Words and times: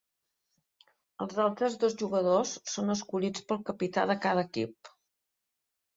Els 1.25 1.41
altres 1.43 1.75
dos 1.83 1.95
jugadors 2.03 2.55
són 2.77 2.95
escollits 2.97 3.47
pel 3.53 3.63
capità 3.71 4.07
de 4.13 4.17
cada 4.25 4.47
equip. 4.51 4.95